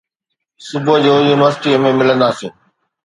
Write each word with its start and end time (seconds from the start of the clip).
صبح 0.69 0.95
جو 1.03 1.11
يونيورسٽيءَ 1.19 1.83
۾ 1.85 1.93
ملنداسين 1.99 2.53